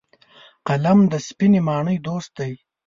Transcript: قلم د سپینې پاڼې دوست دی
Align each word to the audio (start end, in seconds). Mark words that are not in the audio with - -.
قلم 0.67 0.99
د 1.11 1.13
سپینې 1.27 1.61
پاڼې 1.67 1.95
دوست 2.07 2.31
دی 2.39 2.53